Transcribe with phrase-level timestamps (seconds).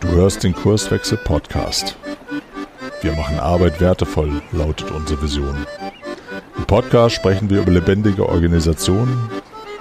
[0.00, 1.96] Du hörst den Kurswechsel Podcast.
[3.00, 5.66] Wir machen Arbeit wertevoll, lautet unsere Vision.
[6.56, 9.28] Im Podcast sprechen wir über lebendige Organisationen,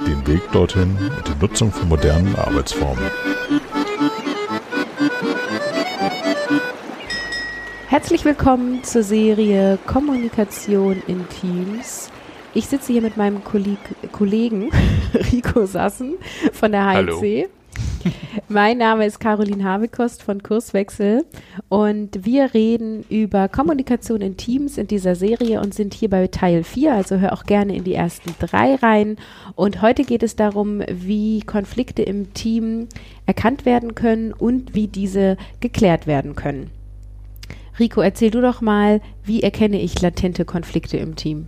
[0.07, 3.03] den Weg dorthin und die Nutzung von modernen Arbeitsformen.
[7.87, 12.09] Herzlich willkommen zur Serie Kommunikation in Teams.
[12.55, 13.77] Ich sitze hier mit meinem Kolleg
[14.11, 14.71] Kollegen
[15.31, 16.15] Rico Sassen
[16.51, 16.95] von der HLC.
[16.95, 17.60] Hallo.
[18.51, 21.23] Mein Name ist Caroline Habekost von Kurswechsel
[21.69, 26.65] und wir reden über Kommunikation in Teams in dieser Serie und sind hier bei Teil
[26.65, 29.15] 4, also hör auch gerne in die ersten drei rein.
[29.55, 32.89] Und heute geht es darum, wie Konflikte im Team
[33.25, 36.71] erkannt werden können und wie diese geklärt werden können.
[37.79, 41.47] Rico, erzähl du doch mal, wie erkenne ich latente Konflikte im Team?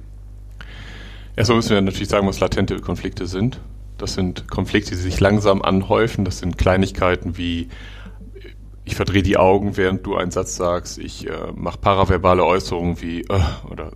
[1.36, 3.60] Erstmal müssen wir natürlich sagen, was latente Konflikte sind.
[4.04, 6.26] Das sind Konflikte, die sich langsam anhäufen.
[6.26, 7.70] Das sind Kleinigkeiten wie
[8.84, 10.98] ich verdrehe die Augen, während du einen Satz sagst.
[10.98, 13.40] Ich äh, mache paraverbale Äußerungen wie äh,
[13.72, 13.92] oder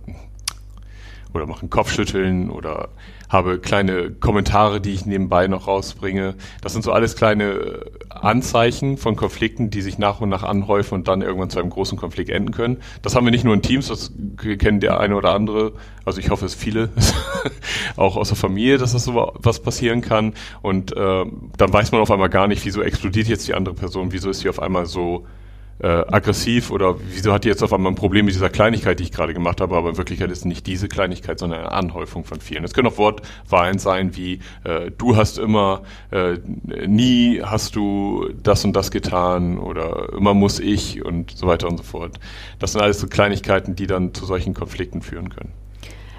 [1.34, 2.88] oder mache ein Kopfschütteln oder
[3.28, 6.34] habe kleine Kommentare, die ich nebenbei noch rausbringe.
[6.62, 11.08] Das sind so alles kleine Anzeichen von Konflikten, die sich nach und nach anhäufen und
[11.08, 12.78] dann irgendwann zu einem großen Konflikt enden können.
[13.02, 15.72] Das haben wir nicht nur in Teams, das kennen der eine oder andere,
[16.04, 16.88] also ich hoffe es viele,
[17.96, 20.34] auch aus der Familie, dass das so was passieren kann.
[20.62, 21.24] Und äh,
[21.56, 24.40] dann weiß man auf einmal gar nicht, wieso explodiert jetzt die andere Person, wieso ist
[24.40, 25.26] sie auf einmal so
[25.80, 29.04] äh, aggressiv oder wieso hat die jetzt auf einmal ein Problem mit dieser Kleinigkeit, die
[29.04, 32.40] ich gerade gemacht habe, aber in Wirklichkeit ist nicht diese Kleinigkeit, sondern eine Anhäufung von
[32.40, 32.64] vielen.
[32.64, 36.38] Es können auch Wortwahlen sein wie äh, du hast immer, äh,
[36.86, 41.78] nie hast du das und das getan oder immer muss ich und so weiter und
[41.78, 42.18] so fort.
[42.58, 45.52] Das sind alles so Kleinigkeiten, die dann zu solchen Konflikten führen können.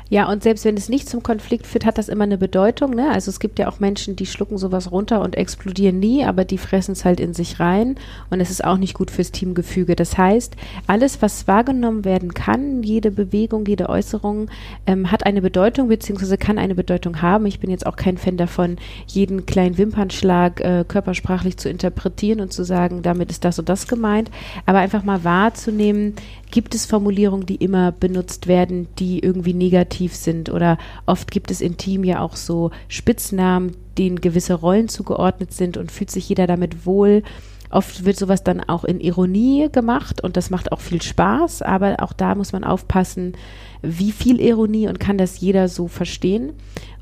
[0.10, 2.96] Ja, und selbst wenn es nicht zum Konflikt führt, hat das immer eine Bedeutung.
[2.96, 3.12] Ne?
[3.12, 6.58] Also es gibt ja auch Menschen, die schlucken sowas runter und explodieren nie, aber die
[6.58, 7.96] fressen es halt in sich rein.
[8.32, 9.96] Und es ist auch nicht gut fürs Teamgefüge.
[9.96, 10.56] Das heißt,
[10.88, 14.50] alles, was wahrgenommen werden kann, jede Bewegung, jede Äußerung,
[14.88, 17.46] ähm, hat eine Bedeutung beziehungsweise kann eine Bedeutung haben.
[17.46, 22.52] Ich bin jetzt auch kein Fan davon, jeden kleinen Wimpernschlag äh, körpersprachlich zu interpretieren und
[22.52, 24.32] zu sagen, damit ist das und das gemeint.
[24.66, 26.16] Aber einfach mal wahrzunehmen,
[26.52, 30.50] gibt es Formulierungen, die immer benutzt werden, die irgendwie negativ sind?
[30.50, 35.78] Oder oft gibt es im Team ja auch so Spitznamen, denen gewisse Rollen zugeordnet sind
[35.78, 37.24] und fühlt sich jeder damit wohl.
[37.70, 41.98] Oft wird sowas dann auch in Ironie gemacht und das macht auch viel Spaß, aber
[42.00, 43.34] auch da muss man aufpassen,
[43.82, 46.54] wie viel Ironie und kann das jeder so verstehen.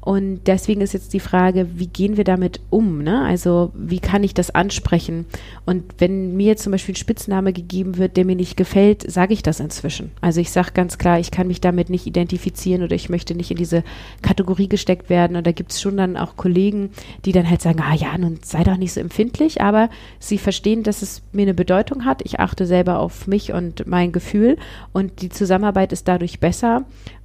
[0.08, 3.04] Und deswegen ist jetzt die Frage, wie gehen wir damit um?
[3.04, 3.26] Ne?
[3.26, 5.26] Also wie kann ich das ansprechen?
[5.66, 9.44] Und wenn mir zum Beispiel ein Spitzname gegeben wird, der mir nicht gefällt, sage ich
[9.44, 10.12] das inzwischen.
[10.22, 13.52] Also ich sage ganz klar, ich kann mich damit nicht identifizieren oder ich möchte nicht
[13.52, 13.84] in diese
[14.22, 15.36] Kategorie gesteckt werden.
[15.36, 16.92] Und da gibt es schon dann auch Kollegen,
[17.26, 19.90] die dann halt sagen, ah ja, nun sei doch nicht so empfindlich, aber
[20.20, 22.22] sie verstehen, dass es mir eine Bedeutung hat.
[22.24, 24.56] Ich achte selber auf mich und mein Gefühl
[24.94, 26.67] und die Zusammenarbeit ist dadurch besser.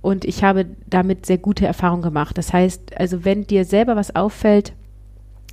[0.00, 2.36] Und ich habe damit sehr gute Erfahrungen gemacht.
[2.36, 4.72] Das heißt, also wenn dir selber was auffällt,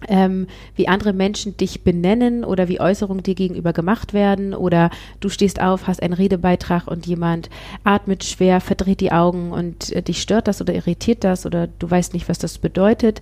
[0.07, 4.89] ähm, wie andere Menschen dich benennen oder wie Äußerungen dir gegenüber gemacht werden oder
[5.19, 7.49] du stehst auf, hast einen Redebeitrag und jemand
[7.83, 11.89] atmet schwer, verdreht die Augen und äh, dich stört das oder irritiert das oder du
[11.89, 13.21] weißt nicht, was das bedeutet,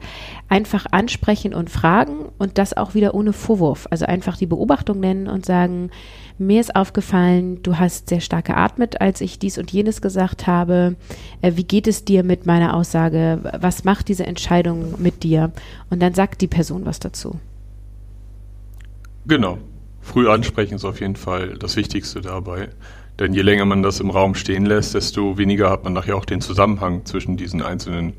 [0.50, 3.88] einfach ansprechen und fragen und das auch wieder ohne Vorwurf.
[3.90, 5.90] Also einfach die Beobachtung nennen und sagen,
[6.38, 10.96] mir ist aufgefallen, du hast sehr stark geatmet, als ich dies und jenes gesagt habe.
[11.42, 13.40] Äh, wie geht es dir mit meiner Aussage?
[13.60, 15.52] Was macht diese Entscheidung mit dir?
[15.90, 17.40] Und dann sagt die Person was dazu.
[19.26, 19.58] Genau.
[20.02, 22.70] Früh ansprechen ist auf jeden Fall das Wichtigste dabei.
[23.20, 26.26] Denn je länger man das im Raum stehen lässt, desto weniger hat man nachher auch
[26.26, 28.14] den Zusammenhang zwischen diesen einzelnen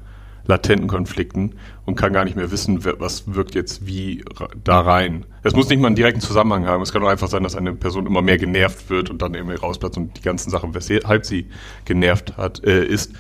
[0.49, 1.55] latenten Konflikten
[1.85, 4.25] und kann gar nicht mehr wissen, was wirkt jetzt wie
[4.65, 5.27] da rein.
[5.43, 6.83] Es muss nicht mal einen direkten Zusammenhang haben.
[6.83, 9.57] Es kann auch einfach sein, dass eine Person immer mehr genervt wird und dann irgendwie
[9.57, 11.47] rausplatzt und die ganzen Sachen, weshalb sie
[11.85, 13.13] genervt hat, äh, ist,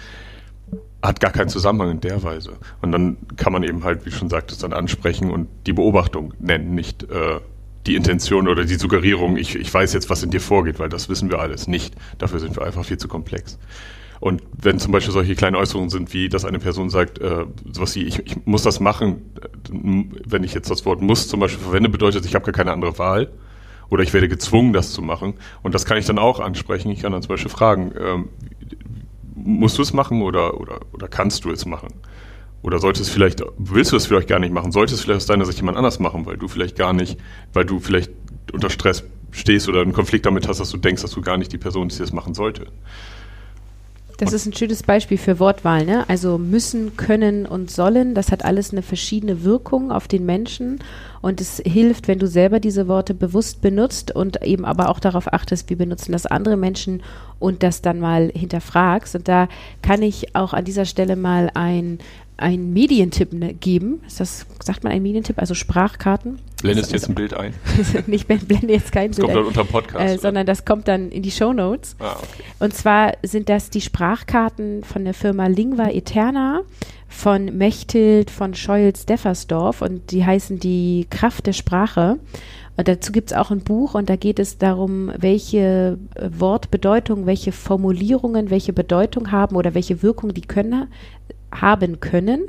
[1.02, 2.54] hat gar keinen Zusammenhang in der Weise.
[2.80, 6.74] Und dann kann man eben halt, wie schon sagtest, dann ansprechen und die Beobachtung nennen,
[6.74, 7.40] nicht äh,
[7.86, 11.10] die Intention oder die Suggerierung, ich, ich weiß jetzt, was in dir vorgeht, weil das
[11.10, 11.94] wissen wir alles nicht.
[12.16, 13.58] Dafür sind wir einfach viel zu komplex.
[14.20, 17.94] Und wenn zum Beispiel solche kleinen Äußerungen sind, wie dass eine Person sagt, äh, sowas
[17.94, 19.32] wie, ich, ich muss das machen,
[19.70, 22.98] wenn ich jetzt das Wort muss zum Beispiel verwende, bedeutet, ich habe gar keine andere
[22.98, 23.30] Wahl
[23.90, 25.34] oder ich werde gezwungen, das zu machen.
[25.62, 26.90] Und das kann ich dann auch ansprechen.
[26.90, 28.28] Ich kann dann zum Beispiel fragen, ähm,
[29.34, 31.88] musst du es machen oder, oder, oder kannst du es machen?
[32.62, 34.72] Oder sollte es vielleicht, willst du es vielleicht gar nicht machen?
[34.72, 37.18] Sollte es vielleicht aus deiner Sicht jemand anders machen, weil du vielleicht gar nicht,
[37.52, 38.10] weil du vielleicht
[38.52, 41.52] unter Stress stehst oder einen Konflikt damit hast, dass du denkst, dass du gar nicht
[41.52, 42.66] die Person bist, die das machen sollte.
[44.18, 46.04] Das ist ein schönes Beispiel für Wortwahl, ne?
[46.08, 50.80] Also müssen, können und sollen, das hat alles eine verschiedene Wirkung auf den Menschen
[51.22, 55.32] und es hilft, wenn du selber diese Worte bewusst benutzt und eben aber auch darauf
[55.32, 57.04] achtest, wie benutzen das andere Menschen
[57.38, 59.14] und das dann mal hinterfragst.
[59.14, 59.48] Und da
[59.82, 62.00] kann ich auch an dieser Stelle mal ein
[62.38, 64.00] einen Medientipp ne, geben.
[64.06, 65.38] Ist das, sagt man ein Medientipp?
[65.38, 66.38] Also Sprachkarten?
[66.62, 67.54] Blendest jetzt ein Bild ein?
[68.06, 70.14] nicht blende jetzt kein das Bild kommt dann unter Podcast.
[70.14, 71.96] Äh, sondern das kommt dann in die Show Notes.
[72.00, 72.42] Ah, okay.
[72.58, 76.62] Und zwar sind das die Sprachkarten von der Firma Lingua Eterna
[77.08, 82.18] von Mechthild von Scheuels-Deffersdorf und die heißen die Kraft der Sprache.
[82.76, 87.26] Und dazu gibt es auch ein Buch und da geht es darum, welche äh, Wortbedeutung,
[87.26, 90.86] welche Formulierungen, welche Bedeutung haben oder welche Wirkung die können,
[91.52, 92.46] haben können.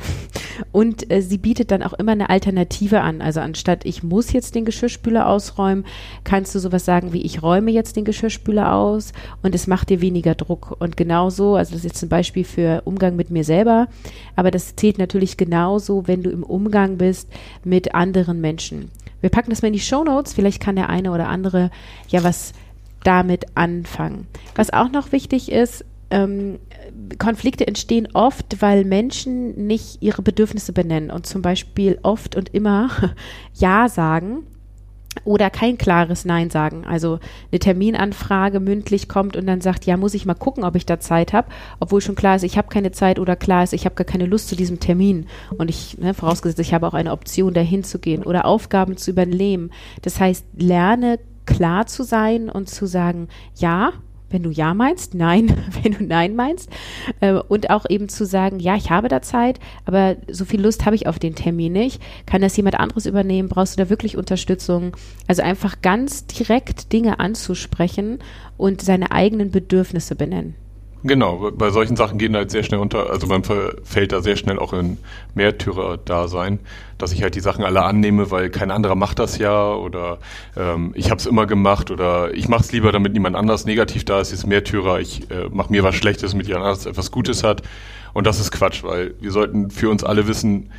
[0.72, 3.22] Und äh, sie bietet dann auch immer eine Alternative an.
[3.22, 5.86] Also anstatt ich muss jetzt den Geschirrspüler ausräumen,
[6.24, 10.02] kannst du sowas sagen wie ich räume jetzt den Geschirrspüler aus und es macht dir
[10.02, 10.76] weniger Druck.
[10.80, 13.88] Und genauso, also das ist jetzt ein Beispiel für Umgang mit mir selber,
[14.36, 17.30] aber das zählt natürlich genauso, wenn du im Umgang bist
[17.64, 18.92] mit anderen Menschen.
[19.22, 20.34] Wir packen das mal in die Show Notes.
[20.34, 21.72] Vielleicht kann der eine oder andere
[22.08, 22.54] ja was
[23.04, 24.28] damit anfangen.
[24.56, 26.60] Was auch noch wichtig ist, ähm,
[27.18, 32.90] Konflikte entstehen oft, weil Menschen nicht ihre Bedürfnisse benennen und zum Beispiel oft und immer
[33.54, 34.44] Ja sagen
[35.24, 36.86] oder kein klares Nein sagen.
[36.86, 37.20] Also
[37.52, 41.00] eine Terminanfrage mündlich kommt und dann sagt, ja, muss ich mal gucken, ob ich da
[41.00, 43.96] Zeit habe, obwohl schon klar ist, ich habe keine Zeit oder klar ist, ich habe
[43.96, 45.28] gar keine Lust zu diesem Termin.
[45.58, 49.12] Und ich, ne, vorausgesetzt, ich habe auch eine Option, dahin zu gehen oder Aufgaben zu
[49.12, 49.72] übernehmen.
[50.02, 53.94] Das heißt, lerne klar zu sein und zu sagen, ja,
[54.30, 56.70] wenn du Ja meinst, Nein, wenn du Nein meinst.
[57.20, 60.86] Äh, und auch eben zu sagen, ja, ich habe da Zeit, aber so viel Lust
[60.86, 62.02] habe ich auf den Termin nicht.
[62.26, 63.50] Kann das jemand anderes übernehmen?
[63.50, 64.96] Brauchst du da wirklich Unterstützung?
[65.28, 68.20] Also einfach ganz direkt Dinge anzusprechen
[68.58, 70.56] und seine eigenen Bedürfnisse benennen.
[71.04, 74.60] Genau, bei solchen Sachen gehen halt sehr schnell unter, also man fällt da sehr schnell
[74.60, 74.98] auch in
[75.34, 76.60] Märtyrer-Dasein,
[76.98, 80.18] dass ich halt die Sachen alle annehme, weil kein anderer macht das ja oder
[80.58, 84.04] ähm, ich habe es immer gemacht oder ich mache es lieber, damit niemand anders negativ
[84.04, 87.46] da ist, ist Märtyrer, ich äh, mache mir was Schlechtes, damit jemand anderes etwas Gutes
[87.46, 87.62] hat.
[88.12, 90.70] Und das ist Quatsch, weil wir sollten für uns alle wissen,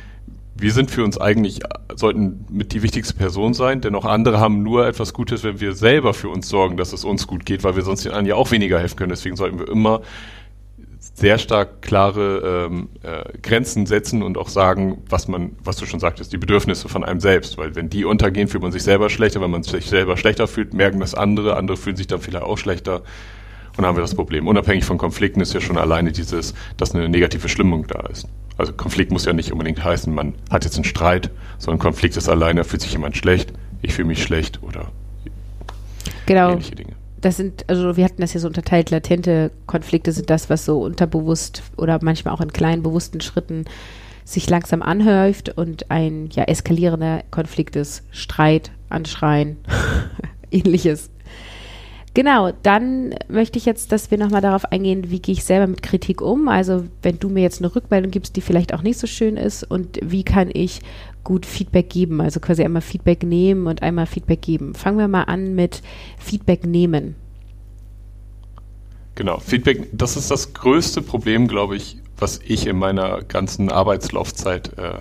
[0.55, 1.59] wir sind für uns eigentlich,
[1.95, 5.73] sollten mit die wichtigste Person sein, denn auch andere haben nur etwas Gutes, wenn wir
[5.73, 8.35] selber für uns sorgen, dass es uns gut geht, weil wir sonst den anderen ja
[8.35, 9.09] auch weniger helfen können.
[9.09, 10.01] Deswegen sollten wir immer
[11.13, 15.99] sehr stark klare ähm, äh, Grenzen setzen und auch sagen, was man, was du schon
[15.99, 17.57] sagtest, die Bedürfnisse von einem selbst.
[17.57, 19.41] Weil wenn die untergehen, fühlt man sich selber schlechter.
[19.41, 21.57] Wenn man sich selber schlechter fühlt, merken das andere.
[21.57, 22.97] Andere fühlen sich dann vielleicht auch schlechter.
[22.97, 24.47] Und dann haben wir das Problem.
[24.47, 28.27] Unabhängig von Konflikten ist ja schon alleine dieses, dass eine negative Stimmung da ist.
[28.61, 32.29] Also Konflikt muss ja nicht unbedingt heißen, man hat jetzt einen Streit, sondern Konflikt ist
[32.29, 34.91] alleine, fühlt sich jemand schlecht, ich fühle mich schlecht oder
[36.27, 36.51] genau.
[36.51, 36.91] ähnliche Dinge.
[37.21, 40.79] Das sind, also wir hatten das hier so unterteilt, latente Konflikte sind das, was so
[40.83, 43.65] unterbewusst oder manchmal auch in kleinen bewussten Schritten
[44.25, 49.57] sich langsam anhäuft und ein ja eskalierender Konflikt ist Streit, Anschreien,
[50.51, 51.09] ähnliches.
[52.13, 55.81] Genau, dann möchte ich jetzt, dass wir nochmal darauf eingehen, wie gehe ich selber mit
[55.81, 56.49] Kritik um.
[56.49, 59.63] Also wenn du mir jetzt eine Rückmeldung gibst, die vielleicht auch nicht so schön ist
[59.63, 60.81] und wie kann ich
[61.23, 62.19] gut Feedback geben.
[62.19, 64.73] Also quasi einmal Feedback nehmen und einmal Feedback geben.
[64.75, 65.81] Fangen wir mal an mit
[66.19, 67.15] Feedback nehmen.
[69.15, 74.77] Genau, Feedback, das ist das größte Problem, glaube ich, was ich in meiner ganzen Arbeitslaufzeit
[74.77, 74.99] äh,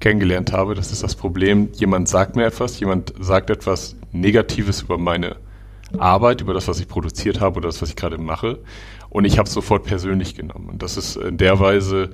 [0.00, 0.74] kennengelernt habe.
[0.74, 5.36] Das ist das Problem, jemand sagt mir etwas, jemand sagt etwas Negatives über meine
[5.96, 8.58] Arbeit, über das, was ich produziert habe oder das, was ich gerade mache.
[9.08, 10.68] Und ich habe es sofort persönlich genommen.
[10.68, 12.10] Und das ist in der Weise,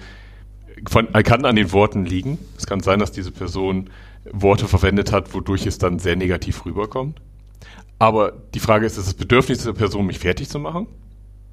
[0.88, 2.38] von, kann an den Worten liegen.
[2.56, 3.90] Es kann sein, dass diese Person
[4.32, 7.20] Worte verwendet hat, wodurch es dann sehr negativ rüberkommt.
[7.98, 10.86] Aber die Frage ist, ist das Bedürfnis dieser Person, mich fertig zu machen?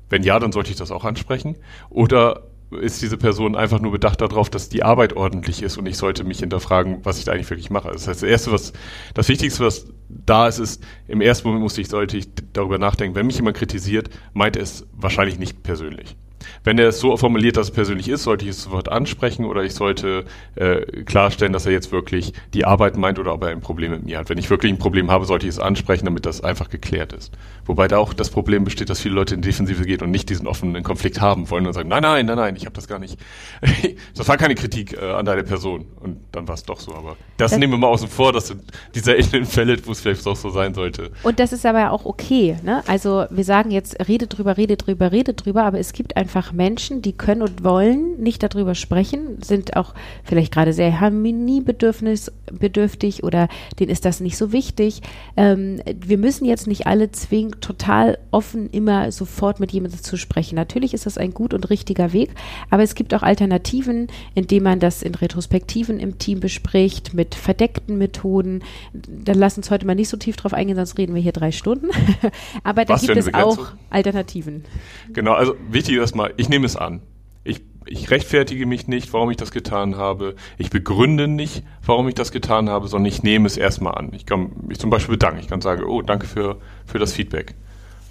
[0.10, 1.56] Wenn ja, dann sollte ich das auch ansprechen.
[1.90, 2.44] Oder
[2.80, 6.24] ist diese Person einfach nur bedacht darauf, dass die Arbeit ordentlich ist und ich sollte
[6.24, 7.92] mich hinterfragen, was ich da eigentlich wirklich mache.
[7.92, 8.74] Das heißt, das erste, was,
[9.14, 13.16] das Wichtigste, was da ist, ist, im ersten Moment musste ich, sollte ich darüber nachdenken,
[13.16, 16.16] wenn mich jemand kritisiert, meint er es wahrscheinlich nicht persönlich.
[16.64, 19.64] Wenn er es so formuliert, dass es persönlich ist, sollte ich es sofort ansprechen oder
[19.64, 23.62] ich sollte äh, klarstellen, dass er jetzt wirklich die Arbeit meint oder ob er ein
[23.62, 24.30] Problem mit mir hat.
[24.30, 27.34] Wenn ich wirklich ein Problem habe, sollte ich es ansprechen, damit das einfach geklärt ist.
[27.66, 30.48] Wobei da auch das Problem besteht, dass viele Leute in Defensive gehen und nicht diesen
[30.48, 33.18] offenen Konflikt haben wollen und sagen, nein, nein, nein, nein, ich habe das gar nicht.
[34.16, 35.86] das war keine Kritik äh, an deine Person.
[36.00, 36.94] Und dann war es doch so.
[36.94, 38.64] Aber das, das nehmen wir mal außen vor, dass sind
[38.96, 41.12] die seltenen Fälle, wo es vielleicht auch so sein sollte.
[41.24, 42.58] Und das ist aber auch okay.
[42.64, 42.84] Ne?
[42.88, 46.54] Also wir sagen jetzt, rede drüber, rede drüber, rede drüber, aber es gibt ein einfach
[46.54, 53.50] Menschen, die können und wollen nicht darüber sprechen, sind auch vielleicht gerade sehr harmoniebedürftig oder
[53.78, 55.02] denen ist das nicht so wichtig.
[55.36, 60.56] Ähm, wir müssen jetzt nicht alle zwingen, total offen immer sofort mit jemandem zu sprechen.
[60.56, 62.30] Natürlich ist das ein gut und richtiger Weg,
[62.70, 67.98] aber es gibt auch Alternativen, indem man das in Retrospektiven im Team bespricht, mit verdeckten
[67.98, 68.64] Methoden.
[68.94, 71.52] Dann lass uns heute mal nicht so tief drauf eingehen, sonst reden wir hier drei
[71.52, 71.90] Stunden.
[72.64, 74.64] aber da gibt es auch Alternativen.
[75.12, 77.02] Genau, also wichtig ist mal, ich nehme es an.
[77.44, 80.36] Ich, ich rechtfertige mich nicht, warum ich das getan habe.
[80.58, 84.12] Ich begründe nicht, warum ich das getan habe, sondern ich nehme es erstmal an.
[84.14, 85.40] Ich kann mich zum Beispiel bedanken.
[85.40, 87.56] Ich kann sagen, oh, danke für, für das Feedback.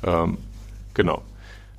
[0.03, 0.39] Ähm,
[0.95, 1.23] genau.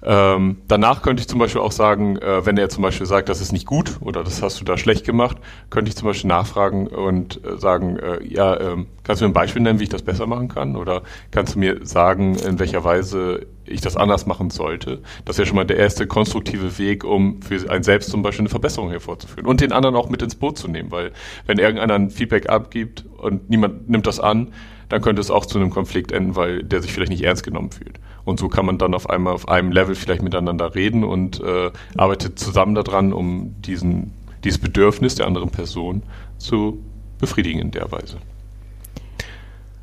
[0.03, 3.39] Ähm, danach könnte ich zum Beispiel auch sagen, äh, wenn er zum Beispiel sagt, das
[3.39, 5.37] ist nicht gut oder das hast du da schlecht gemacht,
[5.69, 9.33] könnte ich zum Beispiel nachfragen und äh, sagen, äh, ja, ähm, kannst du mir ein
[9.33, 10.75] Beispiel nennen, wie ich das besser machen kann?
[10.75, 15.03] Oder kannst du mir sagen, in welcher Weise ich das anders machen sollte?
[15.25, 18.49] Das wäre schon mal der erste konstruktive Weg, um für einen selbst zum Beispiel eine
[18.49, 21.11] Verbesserung hervorzuführen und den anderen auch mit ins Boot zu nehmen, weil
[21.45, 24.51] wenn irgendeiner ein Feedback abgibt und niemand nimmt das an,
[24.89, 27.71] dann könnte es auch zu einem Konflikt enden, weil der sich vielleicht nicht ernst genommen
[27.71, 27.99] fühlt.
[28.23, 31.71] Und so kann man dann auf einmal auf einem Level vielleicht miteinander reden und äh,
[31.97, 34.13] arbeitet zusammen daran, um diesen,
[34.43, 36.03] dieses Bedürfnis der anderen Person
[36.37, 36.79] zu
[37.19, 38.17] befriedigen in der Weise.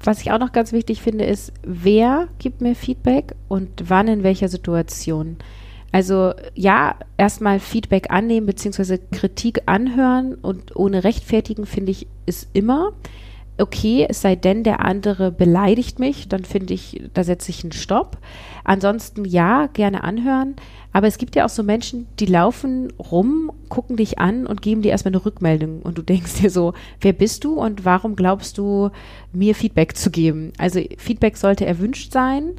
[0.02, 4.22] Was ich auch noch ganz wichtig finde, ist, wer gibt mir Feedback und wann in
[4.22, 5.36] welcher Situation.
[5.90, 8.98] Also ja, erstmal Feedback annehmen bzw.
[9.10, 12.92] Kritik anhören und ohne rechtfertigen finde ich ist immer
[13.58, 17.72] okay, es sei denn, der andere beleidigt mich, dann finde ich, da setze ich einen
[17.72, 18.18] Stopp.
[18.64, 20.56] Ansonsten ja, gerne anhören.
[20.92, 24.82] Aber es gibt ja auch so Menschen, die laufen rum, gucken dich an und geben
[24.82, 25.82] dir erstmal eine Rückmeldung.
[25.82, 28.90] Und du denkst dir so, wer bist du und warum glaubst du,
[29.32, 30.52] mir Feedback zu geben?
[30.58, 32.54] Also Feedback sollte erwünscht sein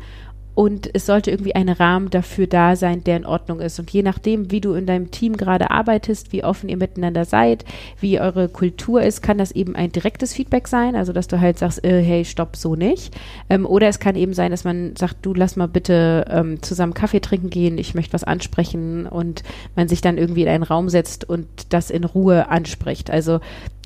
[0.59, 3.79] und es sollte irgendwie ein Rahmen dafür da sein, der in Ordnung ist.
[3.79, 7.63] Und je nachdem, wie du in deinem Team gerade arbeitest, wie offen ihr miteinander seid,
[8.01, 11.57] wie eure Kultur ist, kann das eben ein direktes Feedback sein, also dass du halt
[11.59, 13.15] sagst, äh, hey, stopp, so nicht.
[13.49, 16.93] Ähm, oder es kann eben sein, dass man sagt, du lass mal bitte ähm, zusammen
[16.93, 19.43] Kaffee trinken gehen, ich möchte was ansprechen und
[19.77, 23.09] man sich dann irgendwie in einen Raum setzt und das in Ruhe anspricht.
[23.09, 23.39] Also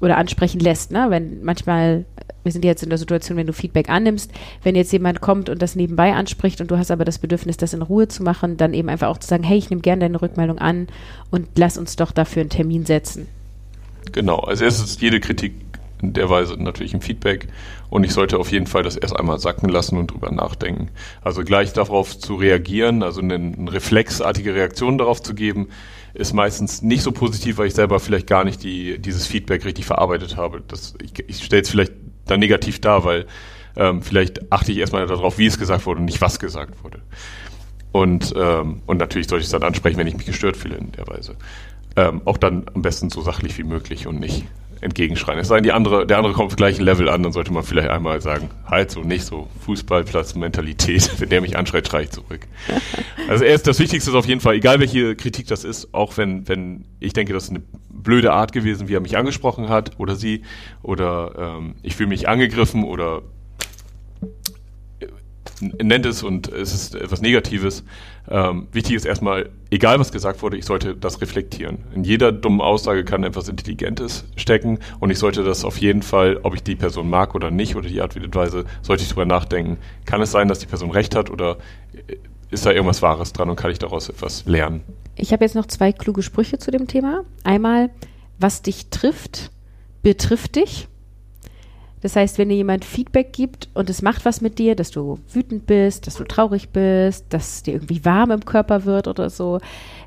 [0.04, 1.08] oder ansprechen lässt, ne?
[1.10, 2.06] Wenn manchmal
[2.44, 4.32] wir sind jetzt in der Situation, wenn du Feedback annimmst,
[4.64, 7.74] wenn jetzt jemand kommt und das nebenbei anspricht und du hast aber das Bedürfnis, das
[7.74, 10.22] in Ruhe zu machen, dann eben einfach auch zu sagen, hey, ich nehme gerne deine
[10.22, 10.88] Rückmeldung an
[11.32, 13.28] und lass uns doch dafür einen Termin setzen.
[14.12, 15.54] Genau, als erstes jede Kritik
[16.02, 17.48] in der Weise natürlich im Feedback
[17.90, 20.90] und ich sollte auf jeden Fall das erst einmal sacken lassen und drüber nachdenken.
[21.22, 25.70] Also gleich darauf zu reagieren, also eine, eine reflexartige Reaktion darauf zu geben,
[26.14, 29.86] ist meistens nicht so positiv, weil ich selber vielleicht gar nicht die, dieses Feedback richtig
[29.86, 30.62] verarbeitet habe.
[30.68, 31.94] Das, ich ich stelle es vielleicht
[32.26, 33.26] dann negativ dar, weil
[33.76, 37.02] ähm, vielleicht achte ich erstmal darauf, wie es gesagt wurde und nicht was gesagt wurde.
[37.92, 40.92] Und, ähm, und natürlich sollte ich es dann ansprechen, wenn ich mich gestört fühle in
[40.92, 41.36] der Weise.
[41.96, 44.46] Ähm, auch dann am besten so sachlich wie möglich und nicht
[44.84, 45.40] entgegenschreien.
[45.40, 47.64] Es sei denn, die andere, der andere kommt auf gleichen Level an, dann sollte man
[47.64, 51.12] vielleicht einmal sagen, halt so, nicht so Fußballplatz-Mentalität.
[51.20, 52.42] Wenn der mich anschreit, schreie ich zurück.
[53.28, 56.48] Also erst das Wichtigste ist auf jeden Fall, egal welche Kritik das ist, auch wenn,
[56.48, 60.16] wenn ich denke, das ist eine blöde Art gewesen, wie er mich angesprochen hat oder
[60.16, 60.44] sie,
[60.82, 63.22] oder ähm, ich fühle mich angegriffen oder
[65.62, 67.84] nennt es und es ist etwas Negatives.
[68.30, 71.80] Ähm, wichtig ist erstmal, egal was gesagt wurde, ich sollte das reflektieren.
[71.94, 76.40] In jeder dummen Aussage kann etwas Intelligentes stecken und ich sollte das auf jeden Fall,
[76.44, 79.26] ob ich die Person mag oder nicht oder die Art und Weise, sollte ich darüber
[79.26, 79.78] nachdenken.
[80.06, 81.58] Kann es sein, dass die Person recht hat oder
[82.50, 84.84] ist da irgendwas Wahres dran und kann ich daraus etwas lernen?
[85.16, 87.24] Ich habe jetzt noch zwei kluge Sprüche zu dem Thema.
[87.44, 87.90] Einmal,
[88.40, 89.52] was dich trifft,
[90.02, 90.88] betrifft dich.
[92.04, 95.20] Das heißt, wenn dir jemand Feedback gibt und es macht was mit dir, dass du
[95.32, 99.60] wütend bist, dass du traurig bist, dass dir irgendwie warm im Körper wird oder so,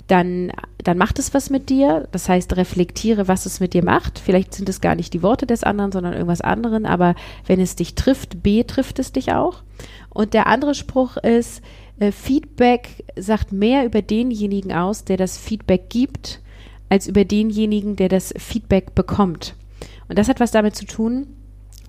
[0.07, 0.53] dann,
[0.85, 2.07] dann macht es was mit dir.
[2.13, 4.19] Das heißt, reflektiere, was es mit dir macht.
[4.19, 7.15] Vielleicht sind es gar nicht die Worte des anderen, sondern irgendwas anderen, aber
[7.47, 9.63] wenn es dich trifft, B trifft es dich auch.
[10.11, 11.63] Und der andere Spruch ist,
[11.99, 16.43] äh, Feedback sagt mehr über denjenigen aus, der das Feedback gibt,
[16.91, 19.55] als über denjenigen, der das Feedback bekommt.
[20.09, 21.27] Und das hat was damit zu tun,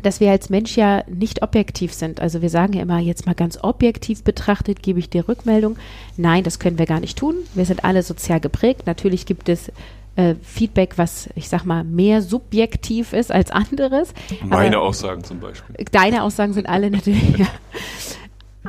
[0.04, 2.20] dass wir als Mensch ja nicht objektiv sind.
[2.20, 5.78] Also wir sagen ja immer, jetzt mal ganz objektiv betrachtet, gebe ich dir Rückmeldung.
[6.18, 7.36] Nein, das können wir gar nicht tun.
[7.54, 8.84] Wir sind alle sozial geprägt.
[8.86, 9.72] Natürlich gibt es
[10.16, 14.14] äh, Feedback, was ich sag mal mehr subjektiv ist als anderes.
[14.44, 15.76] Meine Aber Aussagen zum Beispiel.
[15.92, 17.38] Deine Aussagen sind alle natürlich.
[17.38, 17.48] ja.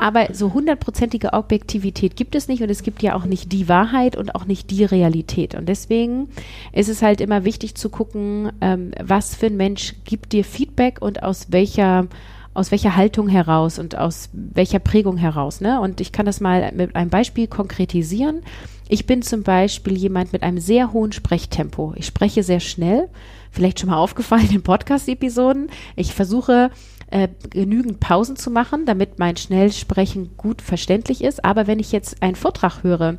[0.00, 4.16] Aber so hundertprozentige Objektivität gibt es nicht und es gibt ja auch nicht die Wahrheit
[4.16, 5.54] und auch nicht die Realität.
[5.54, 6.28] Und deswegen
[6.72, 10.98] ist es halt immer wichtig zu gucken, ähm, was für ein Mensch gibt dir Feedback
[11.00, 12.06] und aus welcher
[12.54, 15.60] aus welcher Haltung heraus und aus welcher Prägung heraus.
[15.60, 15.80] Ne?
[15.80, 18.42] Und ich kann das mal mit einem Beispiel konkretisieren.
[18.88, 21.92] Ich bin zum Beispiel jemand mit einem sehr hohen Sprechtempo.
[21.94, 23.08] Ich spreche sehr schnell,
[23.52, 25.68] vielleicht schon mal aufgefallen in Podcast-Episoden.
[25.94, 26.70] Ich versuche
[27.10, 31.44] äh, genügend Pausen zu machen, damit mein Schnellsprechen gut verständlich ist.
[31.44, 33.18] Aber wenn ich jetzt einen Vortrag höre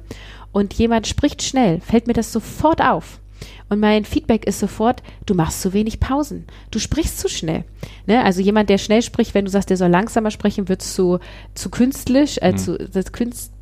[0.51, 3.19] und jemand spricht schnell, fällt mir das sofort auf.
[3.69, 6.45] Und mein Feedback ist sofort, du machst zu wenig Pausen.
[6.71, 7.63] Du sprichst zu schnell.
[8.07, 8.23] Ne?
[8.23, 11.19] Also jemand, der schnell spricht, wenn du sagst, der soll langsamer sprechen, wird zu,
[11.53, 12.57] zu künstlich, äh, mhm.
[12.57, 13.53] zu, das Künst,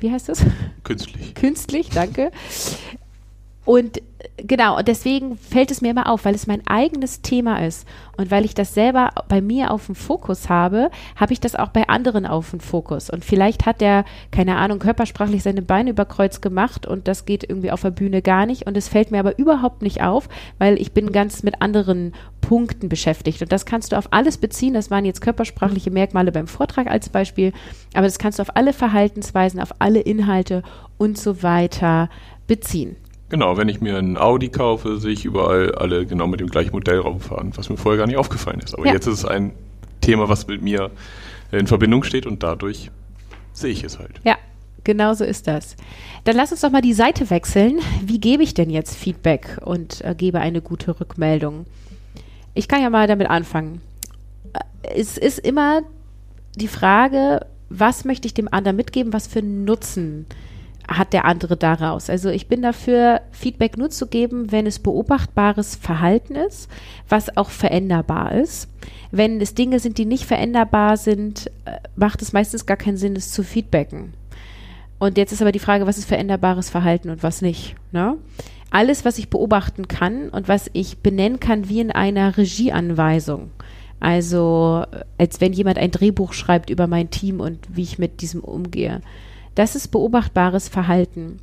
[0.00, 0.44] wie heißt das?
[0.84, 1.34] Künstlich.
[1.34, 2.30] Künstlich, danke.
[3.66, 4.00] Und
[4.36, 8.30] genau, und deswegen fällt es mir immer auf, weil es mein eigenes Thema ist und
[8.30, 11.88] weil ich das selber bei mir auf dem Fokus habe, habe ich das auch bei
[11.88, 13.10] anderen auf dem Fokus.
[13.10, 17.42] Und vielleicht hat der, keine Ahnung, körpersprachlich seine Beine über Kreuz gemacht und das geht
[17.42, 18.68] irgendwie auf der Bühne gar nicht.
[18.68, 22.88] Und es fällt mir aber überhaupt nicht auf, weil ich bin ganz mit anderen Punkten
[22.88, 23.42] beschäftigt.
[23.42, 24.74] Und das kannst du auf alles beziehen.
[24.74, 27.52] Das waren jetzt körpersprachliche Merkmale beim Vortrag als Beispiel,
[27.94, 30.62] aber das kannst du auf alle Verhaltensweisen, auf alle Inhalte
[30.98, 32.08] und so weiter
[32.46, 32.94] beziehen.
[33.28, 36.70] Genau, wenn ich mir ein Audi kaufe, sehe ich überall alle genau mit dem gleichen
[36.72, 38.74] Modellraum fahren, was mir vorher gar nicht aufgefallen ist.
[38.74, 38.92] Aber ja.
[38.92, 39.52] jetzt ist es ein
[40.00, 40.90] Thema, was mit mir
[41.50, 42.90] in Verbindung steht und dadurch
[43.52, 44.20] sehe ich es halt.
[44.24, 44.36] Ja,
[44.84, 45.76] genau so ist das.
[46.24, 47.80] Dann lass uns doch mal die Seite wechseln.
[48.04, 51.66] Wie gebe ich denn jetzt Feedback und äh, gebe eine gute Rückmeldung?
[52.54, 53.80] Ich kann ja mal damit anfangen.
[54.52, 55.82] Äh, es ist immer
[56.54, 60.26] die Frage, was möchte ich dem anderen mitgeben, was für einen Nutzen
[60.88, 62.10] hat der andere daraus?
[62.10, 66.68] Also ich bin dafür, Feedback nur zu geben, wenn es beobachtbares Verhalten ist,
[67.08, 68.68] was auch veränderbar ist.
[69.10, 73.16] Wenn es Dinge sind, die nicht veränderbar sind, äh, macht es meistens gar keinen Sinn,
[73.16, 74.14] es zu feedbacken.
[74.98, 77.74] Und jetzt ist aber die Frage, was ist veränderbares Verhalten und was nicht.
[77.92, 78.16] Ne?
[78.70, 83.50] Alles, was ich beobachten kann und was ich benennen kann wie in einer Regieanweisung.
[84.00, 84.84] Also
[85.18, 89.00] als wenn jemand ein Drehbuch schreibt über mein Team und wie ich mit diesem umgehe
[89.56, 91.40] das ist beobachtbares Verhalten.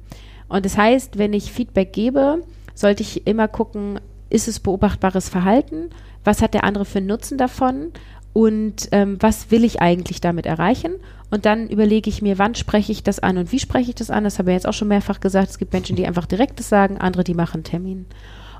[0.47, 2.43] Und das heißt, wenn ich Feedback gebe,
[2.73, 5.89] sollte ich immer gucken, ist es beobachtbares Verhalten?
[6.23, 7.91] Was hat der andere für einen Nutzen davon?
[8.31, 10.93] Und ähm, was will ich eigentlich damit erreichen?
[11.29, 14.11] Und dann überlege ich mir, wann spreche ich das an und wie spreche ich das
[14.11, 14.23] an?
[14.23, 15.49] Das habe ich jetzt auch schon mehrfach gesagt.
[15.49, 18.05] Es gibt Menschen, die einfach direktes sagen, andere, die machen Termin.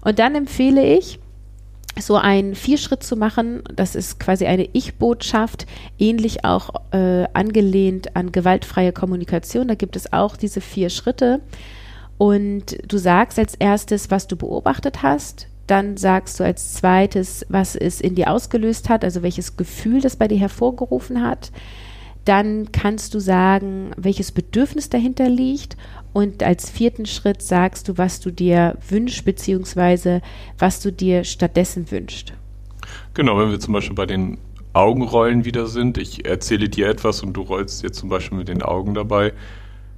[0.02, 1.20] Und dann empfehle ich,
[2.00, 5.68] so einen Vierschritt zu machen, das ist quasi eine Ich-Botschaft,
[6.00, 9.68] ähnlich auch äh, angelehnt an gewaltfreie Kommunikation.
[9.68, 11.42] Da gibt es auch diese vier Schritte.
[12.18, 15.48] Und du sagst als erstes, was du beobachtet hast.
[15.68, 20.16] Dann sagst du als zweites, was es in dir ausgelöst hat, also welches Gefühl das
[20.16, 21.52] bei dir hervorgerufen hat.
[22.26, 25.78] Dann kannst du sagen, welches Bedürfnis dahinter liegt.
[26.14, 30.22] Und als vierten Schritt sagst du, was du dir wünschst, beziehungsweise
[30.60, 32.34] was du dir stattdessen wünschst.
[33.14, 34.38] Genau, wenn wir zum Beispiel bei den
[34.74, 38.64] Augenrollen wieder sind, ich erzähle dir etwas und du rollst jetzt zum Beispiel mit den
[38.64, 39.34] Augen dabei,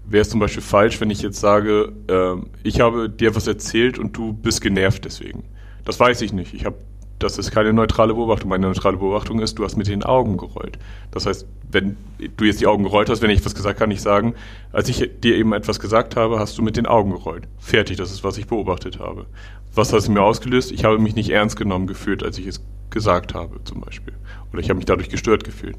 [0.06, 3.98] wäre es zum Beispiel falsch, wenn ich jetzt sage, äh, ich habe dir etwas erzählt
[3.98, 5.44] und du bist genervt deswegen.
[5.86, 6.54] Das weiß ich nicht.
[6.54, 6.78] Ich habe
[7.26, 8.50] das ist keine neutrale Beobachtung.
[8.50, 10.78] Meine neutrale Beobachtung ist, du hast mit den Augen gerollt.
[11.10, 11.98] Das heißt, wenn
[12.38, 14.36] du jetzt die Augen gerollt hast, wenn ich etwas gesagt kann ich sagen,
[14.72, 17.48] als ich dir eben etwas gesagt habe, hast du mit den Augen gerollt.
[17.58, 19.26] Fertig, das ist, was ich beobachtet habe.
[19.74, 20.72] Was hat es mir ausgelöst?
[20.72, 24.14] Ich habe mich nicht ernst genommen gefühlt, als ich es gesagt habe, zum Beispiel.
[24.54, 25.78] Oder ich habe mich dadurch gestört gefühlt.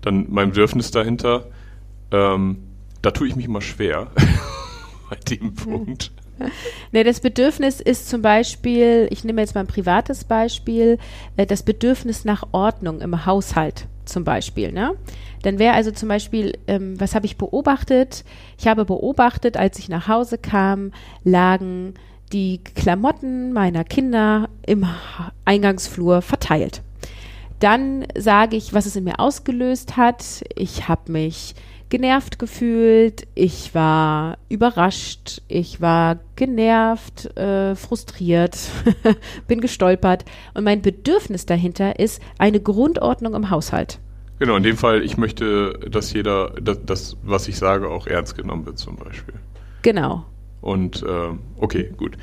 [0.00, 1.48] Dann mein Bedürfnis dahinter,
[2.10, 2.62] ähm,
[3.02, 4.10] da tue ich mich immer schwer
[5.10, 6.12] bei dem Punkt.
[6.92, 10.98] Ne, das Bedürfnis ist zum Beispiel, ich nehme jetzt mal ein privates Beispiel,
[11.36, 14.72] äh, das Bedürfnis nach Ordnung im Haushalt zum Beispiel.
[14.72, 14.94] Ne?
[15.42, 18.24] Dann wäre also zum Beispiel, ähm, was habe ich beobachtet?
[18.58, 20.92] Ich habe beobachtet, als ich nach Hause kam,
[21.24, 21.94] lagen
[22.32, 24.86] die Klamotten meiner Kinder im
[25.44, 26.82] Eingangsflur verteilt.
[27.60, 30.44] Dann sage ich, was es in mir ausgelöst hat.
[30.54, 31.54] Ich habe mich
[31.88, 38.58] genervt gefühlt, ich war überrascht, ich war genervt, äh, frustriert,
[39.48, 40.24] bin gestolpert
[40.54, 43.98] und mein Bedürfnis dahinter ist eine Grundordnung im Haushalt.
[44.38, 48.36] Genau, in dem Fall, ich möchte, dass jeder, dass, das, was ich sage, auch ernst
[48.36, 49.34] genommen wird zum Beispiel.
[49.82, 50.24] Genau.
[50.60, 52.16] Und äh, okay, gut.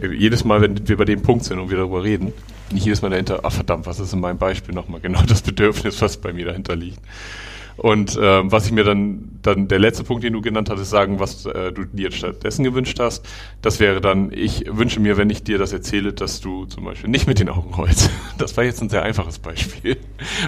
[0.00, 2.32] Jedes Mal, wenn wir bei dem Punkt sind und wir darüber reden,
[2.70, 6.00] nicht jedes Mal dahinter, ach verdammt, was ist in meinem Beispiel nochmal genau das Bedürfnis,
[6.00, 7.00] was bei mir dahinter liegt.
[7.82, 11.18] Und äh, was ich mir dann, dann, der letzte Punkt, den du genannt hattest, sagen,
[11.18, 13.26] was äh, du dir stattdessen gewünscht hast,
[13.60, 17.10] das wäre dann, ich wünsche mir, wenn ich dir das erzähle, dass du zum Beispiel
[17.10, 18.10] nicht mit den Augen rollst.
[18.38, 19.98] Das war jetzt ein sehr einfaches Beispiel.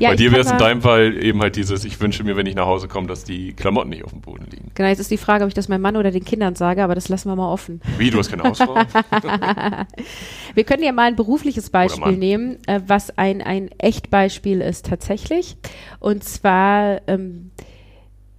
[0.00, 2.46] Ja, Bei dir wäre es in deinem Fall eben halt dieses, ich wünsche mir, wenn
[2.46, 4.70] ich nach Hause komme, dass die Klamotten nicht auf dem Boden liegen.
[4.74, 6.94] Genau, jetzt ist die Frage, ob ich das meinem Mann oder den Kindern sage, aber
[6.96, 7.80] das lassen wir mal offen.
[7.98, 8.74] Wie, du hast keine Hausfrau?
[10.54, 15.56] wir können ja mal ein berufliches Beispiel nehmen, äh, was ein, ein Echtbeispiel ist tatsächlich.
[16.00, 17.23] Und zwar, ähm,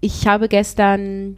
[0.02, 1.38] ich habe gestern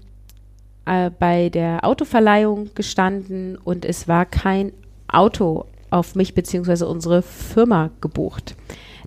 [0.86, 4.72] äh, bei der Autoverleihung gestanden und es war kein
[5.08, 6.86] Auto auf mich bzw.
[6.86, 8.56] unsere Firma gebucht.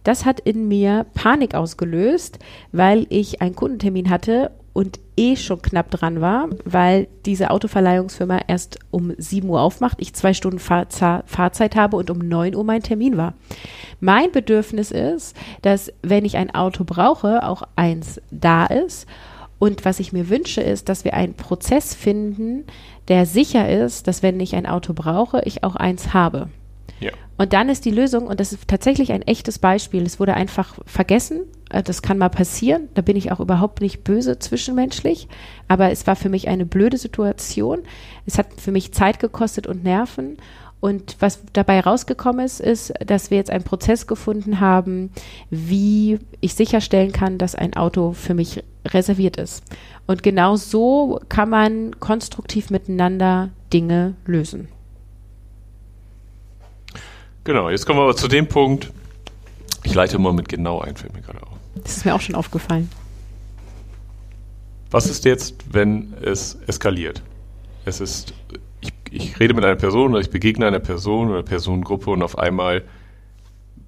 [0.04, 2.38] Das hat in mir Panik ausgelöst,
[2.72, 8.78] weil ich einen Kundentermin hatte und eh schon knapp dran war, weil diese Autoverleihungsfirma erst
[8.90, 10.86] um 7 Uhr aufmacht, ich zwei Stunden Fahr
[11.26, 13.34] Fahrzeit habe und um 9 Uhr mein Termin war.
[14.00, 19.06] Mein Bedürfnis ist, dass wenn ich ein Auto brauche, auch eins da ist.
[19.58, 22.64] Und was ich mir wünsche, ist, dass wir einen Prozess finden,
[23.08, 26.48] der sicher ist, dass wenn ich ein Auto brauche, ich auch eins habe.
[27.36, 30.74] Und dann ist die Lösung, und das ist tatsächlich ein echtes Beispiel, es wurde einfach
[30.84, 35.28] vergessen, äh, das kann mal passieren, da bin ich auch überhaupt nicht böse zwischenmenschlich,
[35.68, 37.80] aber es war für mich eine blöde Situation,
[38.26, 40.36] es hat für mich Zeit gekostet und Nerven
[40.80, 45.10] und was dabei rausgekommen ist, ist, dass wir jetzt einen Prozess gefunden haben,
[45.50, 49.62] wie ich sicherstellen kann, dass ein Auto für mich reserviert ist.
[50.06, 54.68] Und genau so kann man konstruktiv miteinander Dinge lösen.
[57.44, 58.92] Genau, jetzt kommen wir aber zu dem Punkt.
[59.82, 61.56] Ich leite mal mit genau ein, fällt mir gerade auf.
[61.82, 62.90] Das ist mir auch schon aufgefallen.
[64.90, 67.22] Was ist jetzt, wenn es eskaliert?
[67.84, 68.34] Es ist,
[68.80, 72.38] ich, ich rede mit einer Person oder ich begegne einer Person oder Personengruppe und auf
[72.38, 72.82] einmal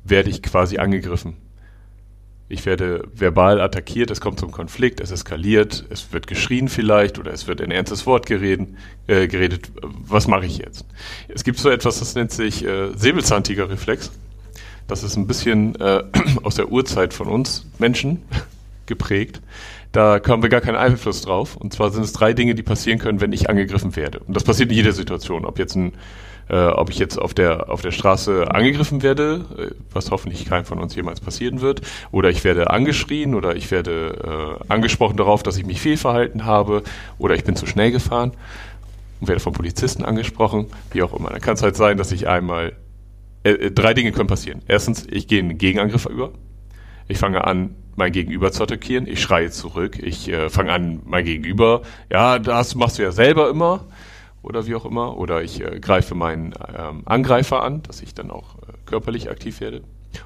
[0.04, 1.36] werde ich quasi angegriffen.
[2.52, 7.32] Ich werde verbal attackiert, es kommt zum Konflikt, es eskaliert, es wird geschrien vielleicht oder
[7.32, 9.72] es wird ein ernstes Wort gereden, äh, geredet.
[9.82, 10.84] Was mache ich jetzt?
[11.28, 14.12] Es gibt so etwas, das nennt sich äh, Säbelzahntiger-Reflex.
[14.86, 16.04] Das ist ein bisschen äh,
[16.42, 18.20] aus der Urzeit von uns Menschen
[18.86, 19.40] geprägt.
[19.92, 21.56] Da haben wir gar keinen Einfluss drauf.
[21.56, 24.18] Und zwar sind es drei Dinge, die passieren können, wenn ich angegriffen werde.
[24.18, 25.46] Und das passiert in jeder Situation.
[25.46, 25.94] Ob jetzt ein,
[26.48, 30.64] äh, ob ich jetzt auf der, auf der Straße angegriffen werde, äh, was hoffentlich keinem
[30.64, 35.42] von uns jemals passieren wird, oder ich werde angeschrien oder ich werde äh, angesprochen darauf,
[35.42, 36.82] dass ich mich fehlverhalten habe,
[37.18, 38.32] oder ich bin zu schnell gefahren
[39.20, 41.30] und werde vom Polizisten angesprochen, wie auch immer.
[41.30, 42.72] Dann kann es halt sein, dass ich einmal
[43.44, 44.62] äh, äh, drei Dinge können passieren.
[44.68, 46.30] Erstens, ich gehe in einen Gegenangriff über.
[47.08, 49.06] Ich fange an, mein Gegenüber zu attackieren.
[49.06, 49.98] Ich schreie zurück.
[49.98, 53.86] Ich äh, fange an, mein Gegenüber, ja, das machst du ja selber immer
[54.42, 55.16] oder wie auch immer.
[55.18, 59.60] Oder ich äh, greife meinen ähm, Angreifer an, dass ich dann auch äh, körperlich aktiv
[59.60, 59.82] werde.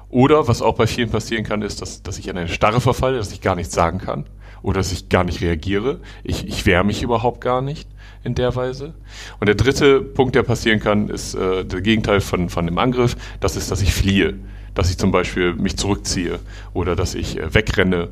[0.09, 3.17] Oder was auch bei vielen passieren kann, ist, dass, dass ich in eine Starre verfalle,
[3.17, 4.25] dass ich gar nichts sagen kann
[4.61, 5.99] oder dass ich gar nicht reagiere.
[6.23, 7.87] Ich, ich wehre mich überhaupt gar nicht
[8.23, 8.93] in der Weise.
[9.39, 13.15] Und der dritte Punkt, der passieren kann, ist äh, der Gegenteil von, von dem Angriff.
[13.39, 14.37] Das ist, dass ich fliehe.
[14.73, 16.39] Dass ich zum Beispiel mich zurückziehe
[16.73, 18.09] oder dass ich äh, wegrenne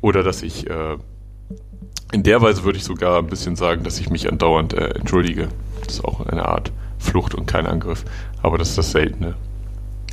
[0.00, 0.96] oder dass ich äh,
[2.12, 5.48] in der Weise würde ich sogar ein bisschen sagen, dass ich mich andauernd äh, entschuldige.
[5.84, 8.04] Das ist auch eine Art Flucht und kein Angriff.
[8.42, 9.34] Aber das ist das Seltene.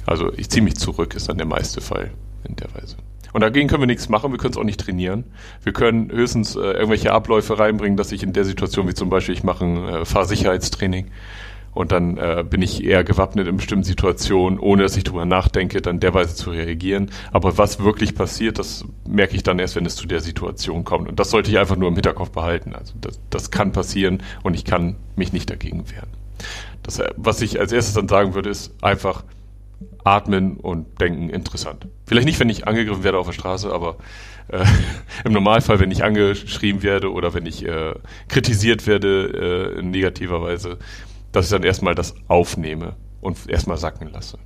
[0.05, 2.11] Also ich ziehe mich zurück, ist dann der meiste Fall
[2.43, 2.95] in der Weise.
[3.31, 5.23] Und dagegen können wir nichts machen, wir können es auch nicht trainieren.
[5.63, 9.35] Wir können höchstens äh, irgendwelche Abläufe reinbringen, dass ich in der Situation, wie zum Beispiel
[9.35, 11.11] ich mache ein äh, Fahrsicherheitstraining
[11.73, 15.81] und dann äh, bin ich eher gewappnet in bestimmten Situationen, ohne dass ich drüber nachdenke,
[15.81, 17.11] dann derweise zu reagieren.
[17.31, 21.07] Aber was wirklich passiert, das merke ich dann erst, wenn es zu der Situation kommt.
[21.07, 22.73] Und das sollte ich einfach nur im Hinterkopf behalten.
[22.75, 26.09] Also das, das kann passieren und ich kann mich nicht dagegen wehren.
[26.83, 29.23] Das, äh, was ich als erstes dann sagen würde, ist einfach,
[30.03, 31.87] atmen und denken interessant.
[32.05, 33.97] Vielleicht nicht, wenn ich angegriffen werde auf der Straße, aber
[34.47, 34.65] äh,
[35.23, 37.93] im Normalfall, wenn ich angeschrieben werde oder wenn ich äh,
[38.27, 40.77] kritisiert werde äh, in negativer Weise,
[41.31, 44.39] dass ich dann erstmal das aufnehme und erstmal sacken lasse.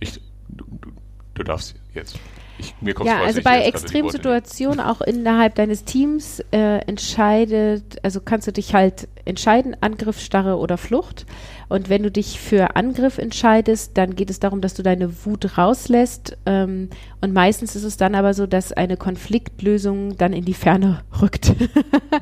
[0.00, 0.92] Ich, du, du,
[1.34, 2.18] du darfst jetzt.
[2.60, 8.48] Ich, mir ja, vor, also bei Extremsituationen auch innerhalb deines Teams äh, entscheidet, also kannst
[8.48, 11.24] du dich halt entscheiden, Angriff, Starre oder Flucht.
[11.68, 15.58] Und wenn du dich für Angriff entscheidest, dann geht es darum, dass du deine Wut
[15.58, 16.38] rauslässt.
[16.46, 16.88] Ähm,
[17.20, 21.54] und meistens ist es dann aber so, dass eine Konfliktlösung dann in die Ferne rückt.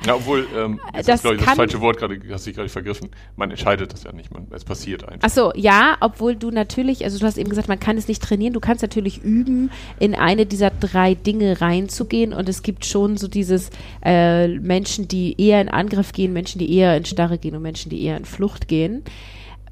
[0.05, 3.11] ja, obwohl, ähm, das, ist, ich, das falsche Wort gerade, hast du gerade vergriffen.
[3.37, 5.29] Man entscheidet das ja nicht, man, es passiert einfach.
[5.29, 8.23] Ach so, ja, obwohl du natürlich, also du hast eben gesagt, man kann es nicht
[8.23, 8.53] trainieren.
[8.53, 9.66] Du kannst natürlich üben,
[9.99, 12.33] in eine dieser drei Dinge reinzugehen.
[12.33, 13.71] Und es gibt schon so dieses
[14.05, 17.91] äh, Menschen, die eher in Angriff gehen, Menschen, die eher in Starre gehen und Menschen,
[17.91, 19.03] die eher in Flucht gehen.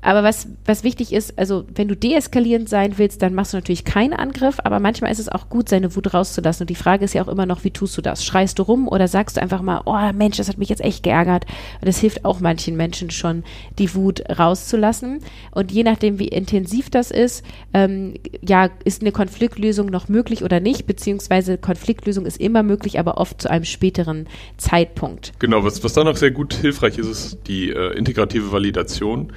[0.04, 3.84] Aber was, was wichtig ist, also wenn du deeskalierend sein willst, dann machst du natürlich
[3.84, 6.64] keinen Angriff, aber manchmal ist es auch gut, seine Wut rauszulassen.
[6.64, 8.22] Und die Frage ist ja auch immer noch, wie tust du das?
[8.22, 11.04] Schreist du rum oder sagst du einfach mal, oh Mensch, das hat mich jetzt echt
[11.04, 11.46] geärgert.
[11.80, 13.44] Und das hilft auch manchen Menschen schon,
[13.78, 15.20] die Wut rauszulassen.
[15.52, 18.14] Und je nachdem, wie intensiv das ist, ähm,
[18.46, 23.40] ja, ist eine Konfliktlösung noch möglich oder nicht, beziehungsweise Konfliktlösung ist immer möglich, aber oft
[23.40, 24.26] zu einem späteren
[24.58, 25.32] Zeitpunkt.
[25.38, 29.32] Genau, was, was da noch sehr gut hilfreich ist, ist die äh, integrative Validation.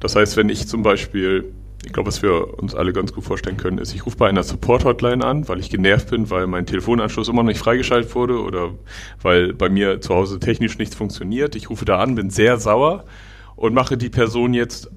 [0.00, 1.52] Das heißt, wenn ich zum Beispiel,
[1.84, 4.42] ich glaube, was wir uns alle ganz gut vorstellen können, ist, ich rufe bei einer
[4.42, 8.74] Support-Hotline an, weil ich genervt bin, weil mein Telefonanschluss immer noch nicht freigeschaltet wurde oder
[9.22, 11.56] weil bei mir zu Hause technisch nichts funktioniert.
[11.56, 13.04] Ich rufe da an, bin sehr sauer
[13.58, 14.88] und mache die Person jetzt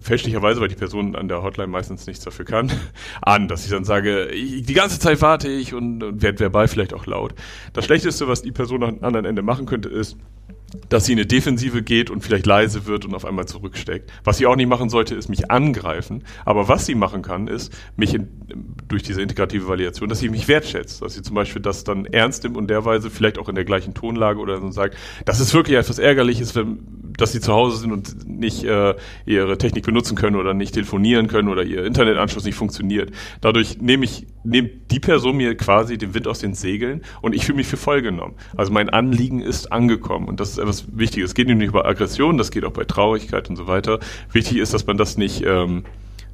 [0.00, 2.70] fälschlicherweise, weil die Person an der Hotline meistens nichts dafür kann,
[3.22, 6.68] an, dass ich dann sage, ich, die ganze Zeit warte ich und, und werde verbal
[6.68, 7.34] vielleicht auch laut.
[7.72, 10.16] Das Schlechteste, was die Person am anderen Ende machen könnte, ist,
[10.88, 14.12] dass sie in eine Defensive geht und vielleicht leise wird und auf einmal zurücksteckt.
[14.24, 16.24] Was sie auch nicht machen sollte, ist mich angreifen.
[16.44, 18.28] Aber was sie machen kann, ist mich in,
[18.88, 22.44] durch diese integrative Validation, dass sie mich wertschätzt, dass sie zum Beispiel das dann ernst
[22.44, 25.76] nimmt und derweise vielleicht auch in der gleichen Tonlage oder so sagt, das ist wirklich
[25.76, 26.78] etwas Ärgerliches, wenn,
[27.16, 31.28] dass sie zu Hause sind und nicht äh, ihre Technik benutzen können oder nicht telefonieren
[31.28, 33.10] können oder ihr Internetanschluss nicht funktioniert.
[33.40, 37.44] Dadurch nehme ich nehme die Person mir quasi den Wind aus den Segeln und ich
[37.44, 38.32] fühle mich für voll genommen.
[38.56, 41.30] Also mein Anliegen ist angekommen und das ist etwas Wichtiges.
[41.30, 44.00] Es geht nicht über Aggression, das geht auch bei Traurigkeit und so weiter.
[44.32, 45.84] Wichtig ist, dass man das nicht ähm,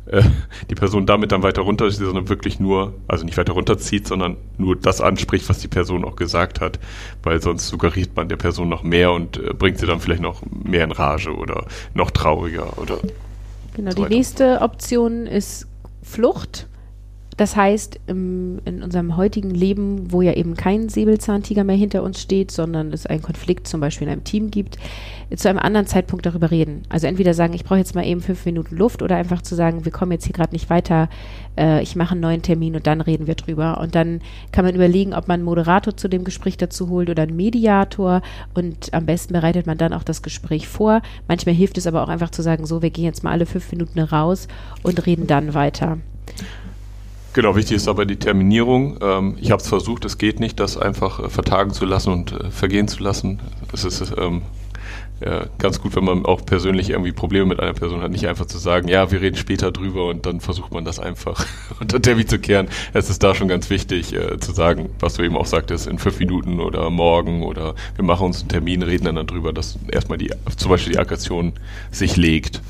[0.07, 0.23] äh,
[0.71, 4.77] die Person damit dann weiter runterzieht, sondern wirklich nur, also nicht weiter runterzieht, sondern nur
[4.77, 6.79] das anspricht, was die Person auch gesagt hat,
[7.25, 10.41] weil sonst suggeriert man der Person noch mehr und äh, bringt sie dann vielleicht noch
[10.49, 12.99] mehr in Rage oder noch trauriger oder.
[13.75, 15.67] Genau, so die nächste Option ist
[16.05, 16.69] Flucht.
[17.43, 22.23] Das heißt, im, in unserem heutigen Leben, wo ja eben kein Säbelzahntiger mehr hinter uns
[22.23, 24.79] steht, sondern es einen Konflikt zum Beispiel in einem Team gibt,
[25.35, 26.83] zu einem anderen Zeitpunkt darüber reden.
[26.89, 29.85] Also entweder sagen, ich brauche jetzt mal eben fünf Minuten Luft oder einfach zu sagen,
[29.85, 31.09] wir kommen jetzt hier gerade nicht weiter,
[31.59, 33.81] äh, ich mache einen neuen Termin und dann reden wir drüber.
[33.81, 34.21] Und dann
[34.53, 38.23] kann man überlegen, ob man einen Moderator zu dem Gespräch dazu holt oder einen Mediator
[38.55, 41.03] und am besten bereitet man dann auch das Gespräch vor.
[41.27, 43.73] Manchmal hilft es aber auch einfach zu sagen, so, wir gehen jetzt mal alle fünf
[43.73, 44.47] Minuten raus
[44.85, 45.99] und reden dann weiter.
[47.35, 48.99] Genau, wichtig ist aber die Terminierung.
[49.01, 52.33] Ähm, ich habe es versucht, es geht nicht, das einfach äh, vertagen zu lassen und
[52.33, 53.41] äh, vergehen zu lassen.
[53.73, 54.43] Es ist ähm,
[55.25, 58.45] ja, ganz gut, wenn man auch persönlich irgendwie Probleme mit einer Person hat, nicht einfach
[58.45, 61.47] zu sagen, ja, wir reden später drüber und dann versucht man das einfach
[61.81, 62.69] unter Termin zu kehren.
[62.93, 65.99] Es ist da schon ganz wichtig äh, zu sagen, was du eben auch sagtest, in
[65.99, 70.19] fünf Minuten oder morgen oder wir machen uns einen Termin, reden dann darüber, dass erstmal
[70.19, 71.55] die, zum Beispiel die Aggression
[71.91, 72.61] sich legt.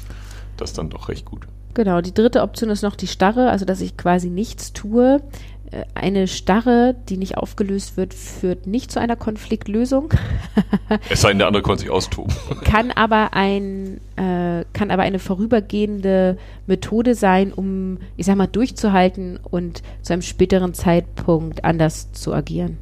[0.57, 1.49] Das ist dann doch recht gut.
[1.75, 5.23] Genau, die dritte Option ist noch die Starre, also dass ich quasi nichts tue.
[5.71, 10.13] Äh, eine Starre, die nicht aufgelöst wird, führt nicht zu einer Konfliktlösung.
[11.09, 12.35] es sei denn, der andere konnte sich austoben.
[12.65, 19.39] kann aber ein, äh, kann aber eine vorübergehende Methode sein, um, ich sag mal, durchzuhalten
[19.43, 22.77] und zu einem späteren Zeitpunkt anders zu agieren.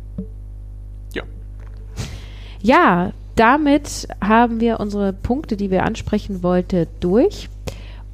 [1.14, 1.22] Ja.
[2.60, 7.48] Ja, damit haben wir unsere Punkte, die wir ansprechen wollten, durch.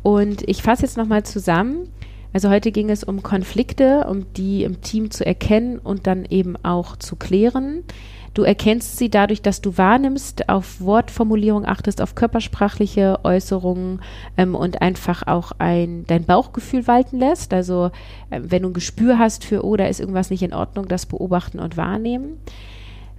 [0.07, 1.89] Und ich fasse jetzt nochmal zusammen.
[2.33, 6.55] Also heute ging es um Konflikte, um die im Team zu erkennen und dann eben
[6.65, 7.83] auch zu klären.
[8.33, 14.01] Du erkennst sie dadurch, dass du wahrnimmst, auf Wortformulierung achtest, auf körpersprachliche Äußerungen
[14.37, 17.53] ähm, und einfach auch ein, dein Bauchgefühl walten lässt.
[17.53, 17.91] Also
[18.31, 21.07] äh, wenn du ein Gespür hast für, oh, da ist irgendwas nicht in Ordnung, das
[21.07, 22.39] beobachten und wahrnehmen.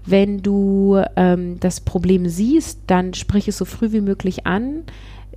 [0.06, 4.86] Wenn du ähm, das Problem siehst, dann sprich es so früh wie möglich an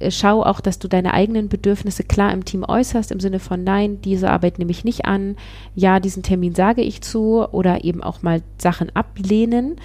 [0.09, 4.01] schau auch, dass du deine eigenen Bedürfnisse klar im Team äußerst, im Sinne von nein,
[4.01, 5.37] diese Arbeit nehme ich nicht an,
[5.75, 9.77] ja, diesen Termin sage ich zu oder eben auch mal Sachen ablehnen.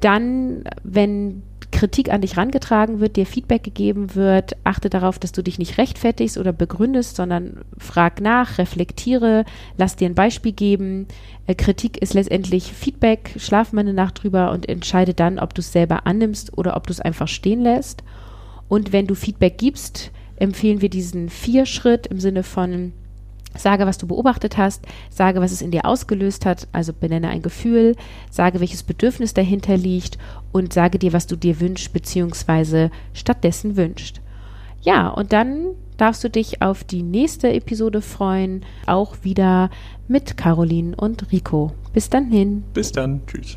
[0.00, 1.42] Dann, wenn
[1.74, 5.76] Kritik an dich rangetragen wird, dir Feedback gegeben wird, achte darauf, dass du dich nicht
[5.76, 9.44] rechtfertigst oder begründest, sondern frag nach, reflektiere,
[9.76, 11.08] lass dir ein Beispiel geben.
[11.46, 15.62] Äh, Kritik ist letztendlich Feedback, schlaf mal eine Nacht drüber und entscheide dann, ob du
[15.62, 18.04] es selber annimmst oder ob du es einfach stehen lässt.
[18.68, 22.92] Und wenn du Feedback gibst, empfehlen wir diesen Vier-Schritt im Sinne von
[23.56, 27.42] Sage, was du beobachtet hast, sage, was es in dir ausgelöst hat, also benenne ein
[27.42, 27.94] Gefühl,
[28.30, 30.18] sage, welches Bedürfnis dahinter liegt
[30.50, 32.88] und sage dir, was du dir wünschst bzw.
[33.12, 34.20] stattdessen wünscht.
[34.82, 39.70] Ja, und dann darfst du dich auf die nächste Episode freuen, auch wieder
[40.08, 41.72] mit Caroline und Rico.
[41.92, 42.64] Bis dann hin.
[42.74, 43.22] Bis dann.
[43.26, 43.56] Tschüss.